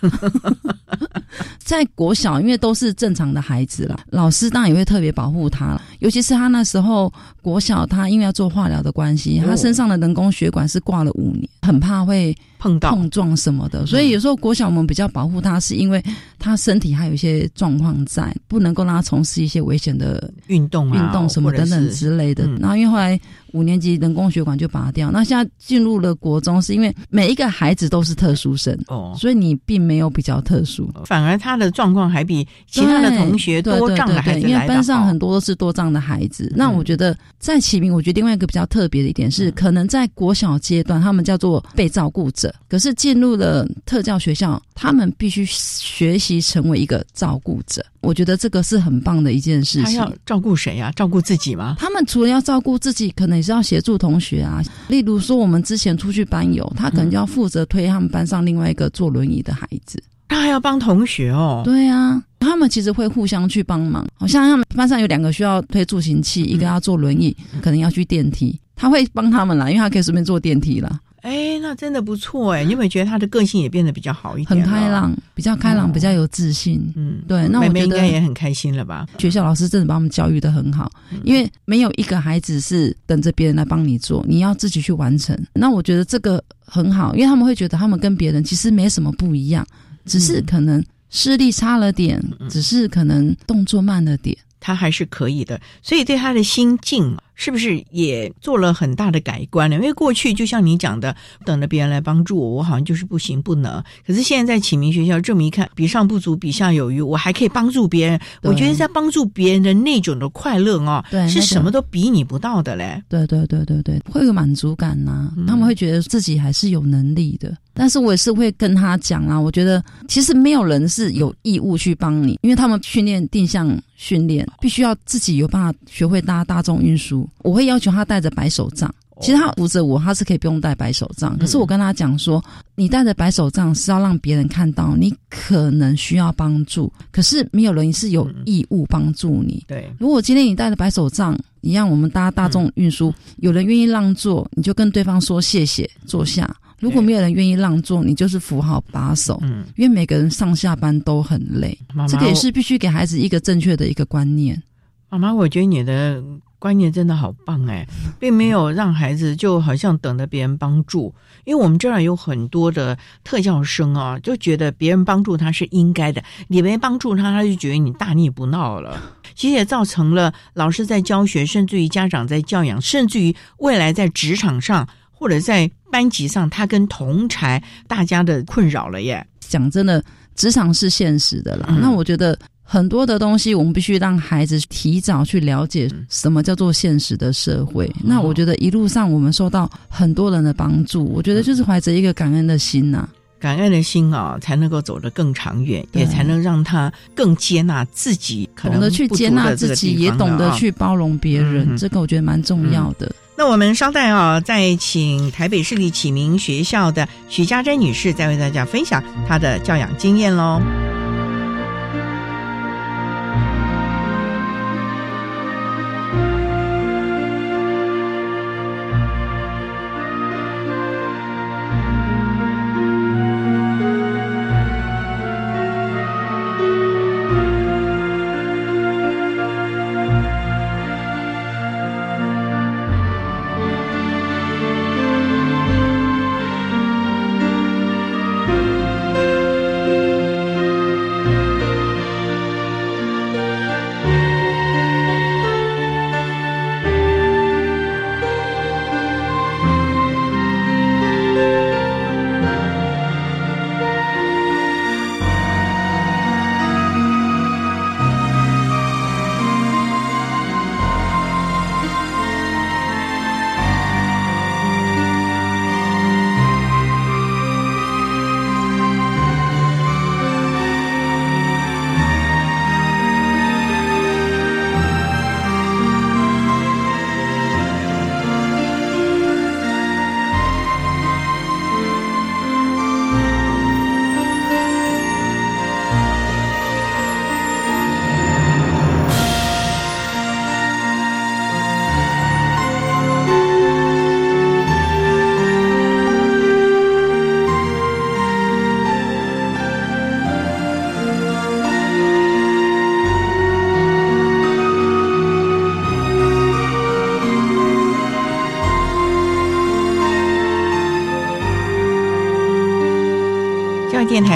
[1.58, 7.12] 在国小，因为都是正常的孩子啦，老师当然也会特别保护他了，尤其是他那时候
[7.42, 16.02] 国小，他因为要做化疗的关系，他身上的人工血管是挂了五年，很怕会碰到碰撞什么的，所以有时候国小我们比较保护他，是因为
[16.38, 22.46] 他身体还有一些状况在，不能够让他从事一些危险的运动、运动什么等等之类的。
[22.60, 23.18] 然后因为后来。
[23.54, 36.52] 五年级人工血管就拔掉，那现在进入了国中，是因为每一个孩子都是特殊生哦，所以你并没有比较特殊，反而他的状况还比其他的同学多障的孩子因为班上很多都是多障的孩子。
[36.56, 47.84] 那我觉得在启明，我觉得另外一个比较特别的一点是，可能在国小阶段他们叫做被照顾者，可是进入了特教学校，他们必须学习成为一个照顾者。
[48.00, 49.84] 我觉得这个是很棒的一件事情。
[49.84, 50.92] 他要照顾谁呀？
[50.94, 51.76] 照顾自己吗？
[51.78, 54.62] 他们除了要照顾自己，可能也是要协助同学啊。
[54.88, 60.02] 例如说，我们之前出去班游，他可能就要负责推他们班上另外一个坐轮椅的孩子。
[60.26, 61.60] 他还要帮同学哦。
[61.64, 64.04] 对啊，他们其实会互相去帮忙。
[64.14, 70.98] 好像他们班上有两个需要推助行器，一个要坐轮椅，可能要去电梯，他会帮他们啦，因为他可以顺便坐电梯了。
[71.24, 72.62] 哎，那真的不错哎！
[72.64, 74.60] 你有没有觉得他的个性也变得比较好一点？
[74.60, 76.92] 很开朗，比较开朗，比较有自信。
[76.96, 77.48] 嗯，对。
[77.48, 79.06] 那我觉得应该也很开心了吧？
[79.16, 85.34] 学校老师真的把我们教育的很好，因为没有一个孩子是等着别人来帮你做，你要自己去完成。
[85.54, 89.66] 那我觉得这个很好，因为他们会觉得他们跟别人其实没什么不一样，
[90.04, 94.36] 只是可能视力差了点，只是可能动作慢了点。
[94.60, 99.76] 他还是可以的，所以对他的心境是不是也做了很大的改观呢？
[99.76, 101.14] 因为过去就像你讲的，
[101.44, 103.82] 等着别人来帮助我，我好像就是不行不能。
[104.06, 108.20] 可是现在在启明学校这么一看，比上不足，比下有余，我还可以帮助别人。
[108.42, 113.02] 我觉得在帮助别人的那种的快乐哦，对，是什么都比拟不到的嘞。
[113.08, 117.56] 对对对对对，会有满足感呐，他们会觉得自己还是有能力的。
[117.76, 127.23] 但是我也是会跟他讲啊，我觉得其实没有人是有义务去帮你，因为他们训练定向训练，必须要自己有办法学会搭大众运输。
[127.38, 131.38] 我会要求他带着白手杖，其实他扶着我，他是可以不用带白手杖。
[131.38, 132.42] 可是我跟他讲说，
[132.74, 139.64] 你带着白手杖是要让别人看到你可能需要帮助，可是没有人是有义务帮助你。
[139.66, 146.54] 对，如果今天你带着白手杖一样，我们搭大众运输，有人愿意让座，你就跟对方说谢谢，坐下。
[146.80, 149.38] 如果没有人愿意让座，你就是扶好把手。
[149.42, 154.60] 嗯，因为每个人上下班都很累，这个也是必须给孩子一个正确的一个观念。
[155.08, 156.22] 妈妈，我觉得你的
[156.64, 157.86] 观念真的好棒哎，
[158.18, 161.14] 并没有让孩子就好像等着别人帮助。
[161.44, 168.98] 因为我们这儿有很多的特教生啊，就觉得别人帮助他是应该的，你没帮助他，他就觉得你大逆不道了。
[169.34, 174.88] 其实也造成了老师在教学，甚至于家长在教养，甚至于未来在职场上。
[175.16, 179.26] 或者在班级上，他跟同才大家的困扰了耶。
[179.38, 180.04] 讲真的，
[180.34, 181.78] 职场是现实的啦。
[181.80, 187.88] 那我觉得很多的东西，我们必须让孩子提早去了解什么叫做现实的社会。
[188.02, 193.06] 那我觉得一路上我们受到很多人的帮助，我觉得就是怀着一个感恩的心呐，
[193.38, 201.76] 感恩的心啊，才能够走得更长远，也才能让他更接纳自己，懂得去接纳自己，也懂得去包容别人。
[201.76, 203.14] 这个我觉得蛮重要的。
[203.36, 210.62] 那我们稍待啊，再请台北市立启明学校的许家珍女士，再为大家分享她的教养经验喽。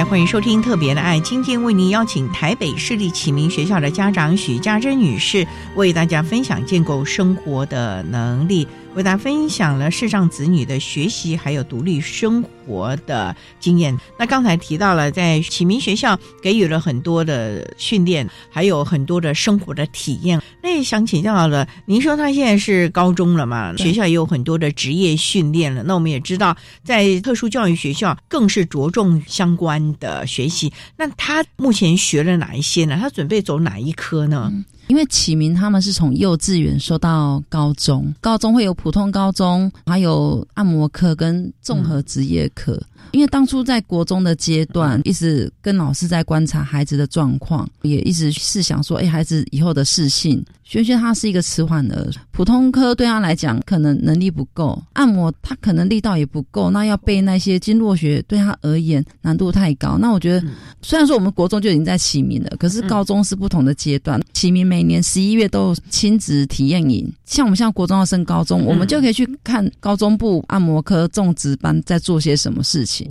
[0.08, 8.66] 欢迎收听《特别的爱》，今天为您邀请台北市立启明学校的家长许家珍女士，为大家分享建构生活的能力。
[8.98, 13.96] 为大家分享了视障子女的学习还有独立生活的经验。
[14.18, 20.42] 那刚才提到了，在启明学校给予了很多的训练，还有很多的生活的体验。
[20.60, 23.72] 那也想请教了，您说他现在是高中了嘛？
[23.76, 25.84] 学校也有很多的职业训练了。
[25.84, 30.72] 那我们也知道，在特殊教育学校更是着重相关的学习。
[30.96, 32.98] 那他目前学了哪一些呢？
[33.00, 34.52] 他准备走哪一科呢？
[34.88, 42.82] 因为启明他们是从幼稚园说到高中，高中会有普通高中，还有按摩课跟综合职业课。
[43.12, 50.44] 因为当初在国中的阶段，一直跟老师在观察孩子的状况，也一直是想说，哎，孩子以后的适性。
[50.62, 59.98] 萱萱他是一个迟缓儿，普通科对他来讲可能能力不够，按摩他可能力道也不够，那要背那些经络学对他而言难度太高。
[59.98, 60.46] 那我觉得，
[60.80, 64.22] 虽然说我们国中就已经在启明了，可是高中是不同的阶段。
[64.32, 73.10] 启明每年十一月都有亲子体验营，像我们像国中要升高中，我们就可以去看高中部按摩科种植班在做些什么事情。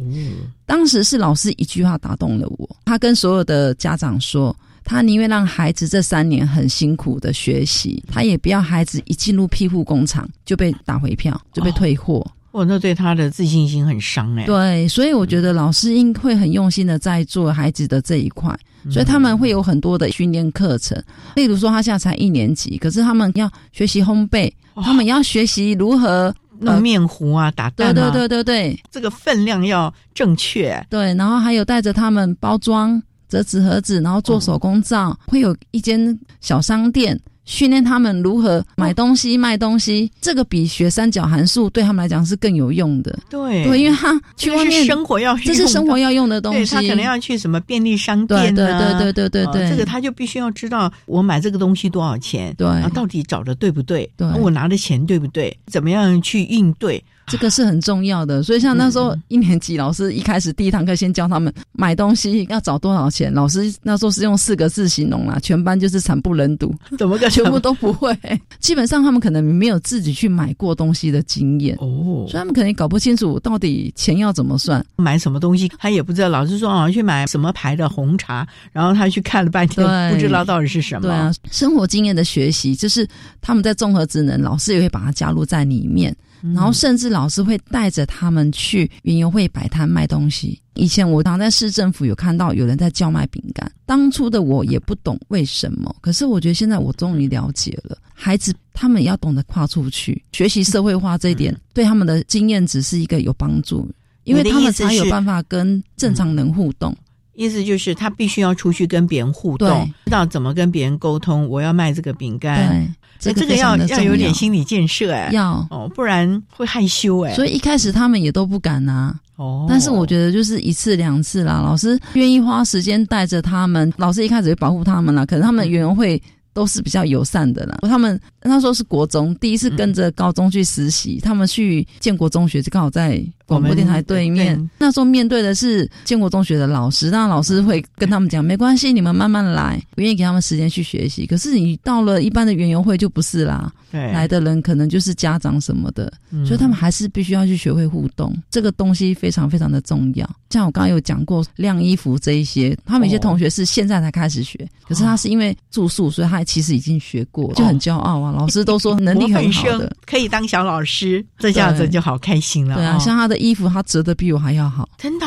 [0.65, 4.55] 当时是老师一句话打动了我，他跟所有的家长说。
[4.87, 12.25] 他宁愿让孩子这三年很辛苦的学习，他也不要孩子一进入庇护工厂就被打回票，就被退货。
[12.51, 14.45] 哦，那对他的自信心很伤哎。
[14.45, 18.57] 对，所以我觉得老师应会很用心的在做孩子的这一块，
[18.89, 20.99] 所以他们会有很多的训练课程。
[21.35, 27.93] 例如说，他现在才一年级，可是他们要学习烘焙，他们要学习如何弄面糊啊、打蛋啊。
[27.93, 30.83] 对对对对对，这个分量要正确。
[30.89, 32.99] 对，然后还有带着他们包装、
[33.29, 37.19] 折纸盒子，然后做手工皂，会有一间小商店。
[37.47, 43.17] 训练他们如何买东西、卖东西，这个比学三角函数对他们来讲是更有用的。
[43.29, 46.75] 对，对，因为他去外面生活要，这是生活要用的东西。
[46.75, 54.11] 他可能要去什么便利商店对对对对对对，这个他就必须要知道我买这个东西多少钱，对，到底找的对不对？
[54.17, 55.57] 对，我拿的钱对不对？
[55.67, 57.01] 怎么样去应对？
[57.27, 68.17] 这个是很重要的，所以像那时候一年级老师一开始第一堂课先教他们买东西要找多少钱，老师那时候是用四个字形容啦，全班就是惨不忍睹，怎么个全部都不会。
[68.59, 76.29] 基本上他们可能没有自己去买过东西的经验哦，所以他们可能搞不清楚到底钱要怎么算，买什么东西他也不知道。
[76.29, 81.01] 老师说啊，去买什么牌的红茶，然后他去看了半天，不知道到底是什么。
[81.01, 83.05] 对啊，生活经验的学习就是
[83.41, 86.15] 他们在综合职能，老师也会把它加入在里面。
[86.41, 90.61] 然后甚至老师会带着他们去园游会摆摊卖东西。
[90.75, 97.97] 以前我常在市政府有看到有人在叫卖饼干，当初的我也不懂为什么，可是我觉得现在我终于了解了。
[98.13, 103.89] 孩子他们也要懂得跨出去学习社会化这一点，对他们的经验只是一个有帮助，
[104.23, 106.95] 因为他们才有办法跟正常人互动。
[107.33, 111.47] 意思就是他必须要出去跟别人互动，知道怎么跟别人沟通。
[111.47, 112.91] 我要卖这个饼干。
[113.19, 117.33] 这个要要有点心理建设哎，要哦，不然会害羞哎。
[117.33, 119.65] 所以一开始他们也都不敢拿哦。
[119.67, 125.25] 但是我觉得就是一次两次啦，老师愿意花时间带着他们，老师一开始会保护他们啦。
[125.25, 126.21] 可能他们园会
[126.57, 127.77] 都是比较友善的啦。
[127.83, 133.23] 他们那时候是国中第一次跟着高中去实习，他们去建国中学就刚好在。
[133.47, 141.25] 广播电台对面，那时候面对的是建国中学的老师，那老师会跟他们讲，没关系，你们慢慢来，我愿意给他们时间去学习。
[141.25, 146.11] 可是你到了一般的园游会就不是啦，来的人可能就是家长什么的，
[146.45, 150.29] 所以他们还是必须要去学会互动，这个东西非常非常的重要。
[150.49, 158.31] 像我刚刚有讲过晾衣服这一些，他们有些同学是现在才开始学，可是他是因为住宿，所以他其实已经学过，就很骄傲啊。
[158.31, 162.75] 老师都说 能力很好的，可以当小老师，这下子就好开心了。
[162.75, 163.37] 对啊，像他的。
[163.37, 165.25] 衣服他折的比我还要好，真的？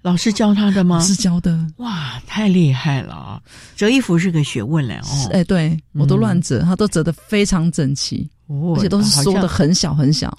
[0.00, 0.98] 老师教他的吗？
[1.00, 1.64] 是教的。
[1.76, 3.40] 哇，太厉害了！
[3.76, 4.98] 折衣服是个学问嘞。
[5.04, 10.36] 哦，哎，对我都乱折，他都折的非常整齐，哦而且都是缩的很小很小。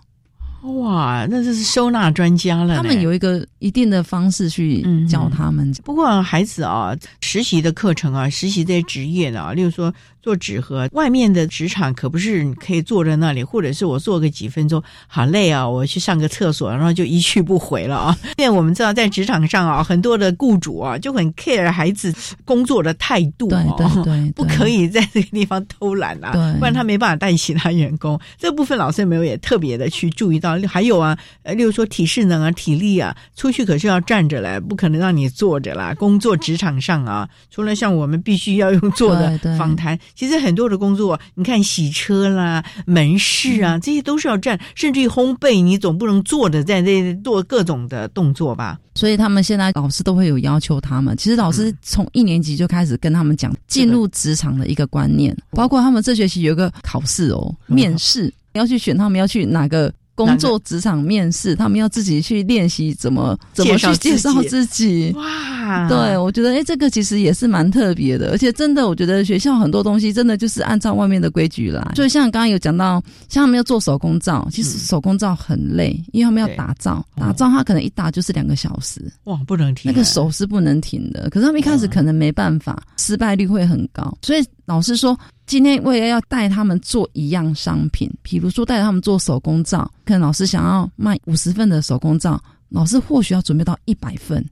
[0.81, 2.75] 哇，那这是收纳专家了。
[2.75, 5.71] 他们有一个一定的方式去教他们。
[5.83, 9.93] 不过孩子啊，实习的课程啊，实习这些职业呢，例如说。
[10.23, 18.17] 做纸盒，外面的职场可不是你可以坐在那里，或者是我坐个几分钟，好累啊，我去上个厕所，然后就一去不回了啊。
[18.39, 22.13] 因为我们知道，在职场上啊，很多的雇主啊就很 care 孩子
[22.45, 28.17] 工作的态度，对对对，不可以在这个地方偷懒啊，不然他没办法带其他员工。
[28.37, 30.57] 这部分老师有没有也特别的去注意到？
[30.65, 35.93] 还有啊，呃，例如说体适能啊、体力啊，出去可是要站着来，不可能让你坐着啦。
[35.95, 39.99] 工作职场上啊，除了像我们必须要用坐的访谈。
[40.15, 48.79] 其实很多的工作，你看洗车啦、门市啊，这些都是要站，甚至于烘焙，你总不能坐着在那做各种的动作吧？
[48.95, 51.17] 所以他们现在老师都会有要求他们。
[51.17, 59.91] 其实老师从一年级就开始跟他们讲进入职场的一个观念，包括他们这学期有一个考试哦，面试要去选他们要去哪个。
[60.15, 65.11] 工作职场面试，他们要自己去练习怎么怎么去介绍自己。
[65.15, 71.91] 哇，对我觉得哎，这个其实也是蛮特别的，而且真的，我觉得学校很多东西真的就是按照外面的规矩来。
[71.95, 79.11] 就像刚刚有讲到，像他们要做手工皂，其实手工皂很累，因为他们要打造，打造他可能一打就是两个小时。
[79.23, 81.29] 哇，不能停，那个手是不能停的。
[81.31, 85.17] 可是他们一开始可能没办法，失败率会很高，所以老师说。
[85.53, 94.43] 今天为了要带他们做一样商品，比如说带他们做手工皂，可能老师想要卖五十份的手工皂，老师或许要准备到一百份，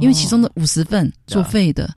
[0.00, 1.88] 因为其中的五十份作废的。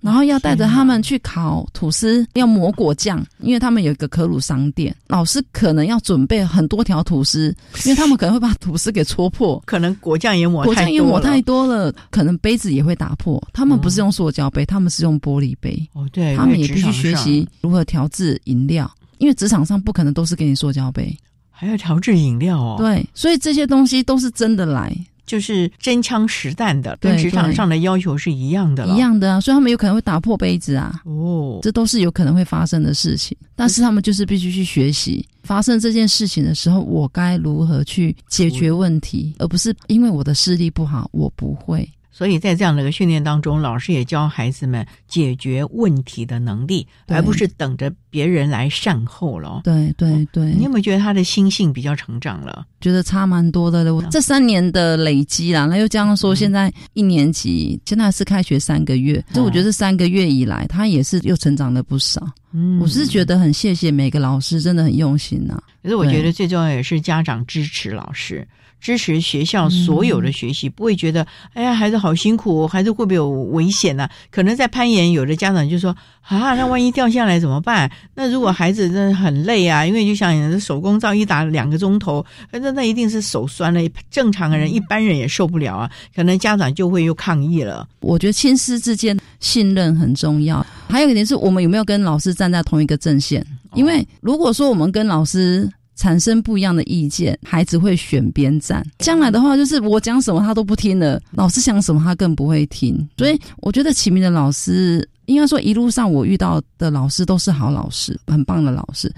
[0.00, 4.94] 然后要带着他们去烤吐司，要抹果酱，因为他们有一个可鲁商店。
[5.08, 13.42] 老师可能要准备很多条吐司，因为他们可能会把吐司给戳破，可能果酱也抹果酱也抹太多了，可能杯子也会打破。
[13.52, 15.78] 他们不是用塑胶杯，他们是用玻璃杯。
[15.92, 21.14] 哦，对，他们也必须学习如何调制饮料，因为职场上不可能都是给你塑胶杯，
[21.50, 22.76] 还要调制饮料哦。
[22.78, 24.96] 对，所以这些东西都是真的来。
[25.30, 29.40] 就是真枪实弹的，跟职场上的要求是一样的，一样的啊。
[29.40, 33.38] 所以他们有可能会打破杯子啊，哦，这都是有可能会发生的事情。
[33.54, 41.88] 但是他们就是必须去学习，发生这件事情的时候，我该如何去解决问题，而不是因为我的视力不好，我不会。
[42.20, 49.62] 所以在这样的一个训练当中，老师也教孩子们解决问题的能力，而不是等着别人来善后了。
[49.64, 52.66] 对对对，你有没有觉得他的心性比较成长了？
[52.78, 54.06] 觉得差蛮多的了。
[54.10, 62.20] 这三年的累积啦，那又这样说，现在一年级现在是开学三个月，所以我觉得这三个月以来，他也是又成长了不少。
[62.52, 65.58] 嗯，我是觉得很谢谢每个老师，真的很用心呐。
[65.82, 68.46] 可是我觉得最重要也是家长支持老师。
[68.80, 74.08] 支持学校所有的学习，不会觉得哎呀孩子好辛苦，孩子会不会有危险呢？
[74.30, 77.90] 可能在攀岩，有的家长就说啊，那万一掉下来怎么办？
[78.14, 83.80] 那如果孩子真的很累啊，因为就像你的手工皂一打两个钟头，那那一定是手酸了。
[84.10, 85.90] 正常的人、一般人也受不了啊。
[86.14, 87.86] 可能家长就会又抗议了。
[88.00, 93.44] 我觉得亲师之间信任很重要，还有一点是我们有没有跟老师站在同一个阵线？
[93.74, 95.70] 因为如果说我们跟老师。
[96.00, 98.82] 产生不一样的意见，孩子会选边站。
[99.00, 103.06] 将来的话，就是我讲什么他都不听了，老师讲什么他更不会听。
[103.18, 109.12] 所以我觉得启明的老师，应该说一路上我遇到的老师都是好老师，很棒的老师。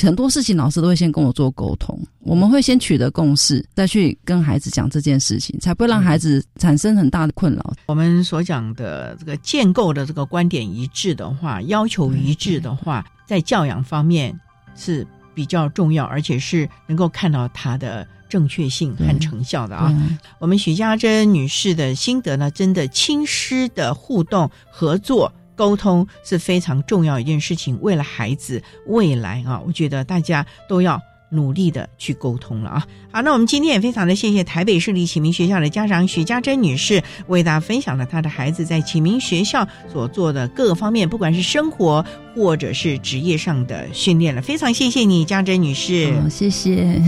[0.00, 7.74] 很多事情老师都会先跟我做沟通，我们会先取得共识，再去跟孩子讲这件事情，才不会让孩子产生很大的困扰。
[7.86, 14.38] 我们所讲的这个建构的这个观点一致的话，要求一致的话，在教养方面
[14.76, 15.04] 是。
[15.34, 19.92] 比较重要，而且是能够看到它的正确性和成效的啊。
[20.38, 27.78] 我们许家珍女士的心得呢，真的亲师的互动、合作、沟通是非常重要一件事情。
[27.80, 31.00] 为了孩子未来啊，我觉得大家都要。
[31.30, 32.86] 努力的去沟通了啊！
[33.12, 42.04] 好，那我们今天也非常的谢谢台北市立启明学校的家长许家珍女士，为大家分享了她的孩子在启明学校所做的各个方面，不管是生活
[42.34, 44.42] 或者是职业上的训练了。
[44.42, 46.12] 非常谢谢你，家珍女士。
[46.20, 47.00] 好，谢谢。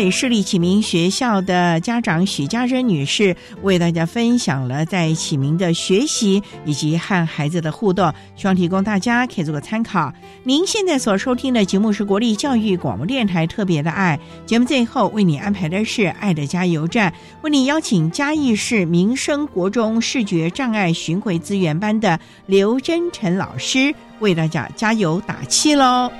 [0.00, 10.10] 北市立启明学校的家长许家珍女士为大家分享了在启明的学习以及和孩子的互动，希望提供大家可以做个参考。
[10.42, 26.10] 您现在所收听的节目是国立教育广播电台特别的爱节目，最后为你安排的是爱的加油站，为你邀请嘉义市民生国中视觉障碍巡回资源班的刘真成老师为大家加油打气喽。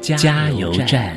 [0.00, 1.14] 加油站。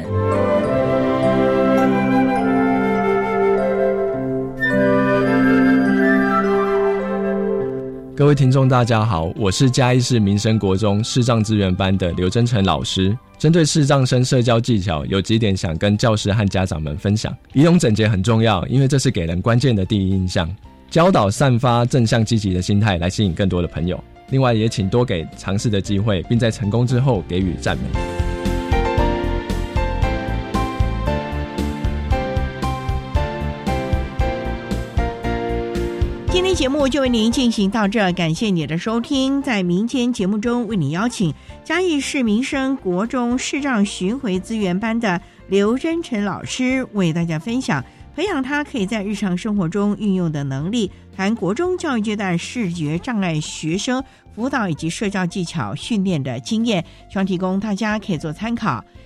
[8.16, 13.18] 各位听众，大家好，我是嘉义市民生国中视障资源班的刘真成老师。
[13.38, 17.36] 针对视障生社交技巧，有几点想跟教师和家长们分享。
[17.54, 20.50] 仪容整洁很重要，因为这是给人关键的第一印象。
[20.90, 24.02] 教导散发正向积极的心态，来吸引更多的朋友。
[24.30, 28.12] 另外，也请多给尝试的机会，并在成功之后给予赞美。
[36.64, 39.41] 节目就为您进行到这，感谢你的收听。
[39.41, 47.84] 在明天节目中，为你邀请嘉义市民生国中视障巡回资源班的刘真成老师，为大家分享
[48.16, 54.01] 培养他可以在日常生活中运用的能力，谈国中教育阶段视觉障碍学生
[54.34, 58.82] 辅导以及社交技巧训练的经验，希望提供大家可以做参考。